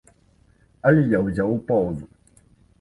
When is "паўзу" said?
1.71-2.05